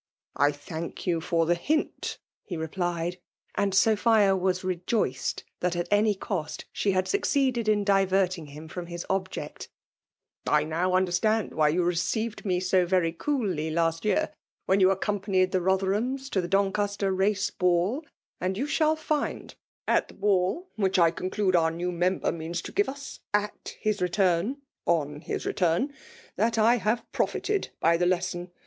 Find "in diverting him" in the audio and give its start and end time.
7.67-8.67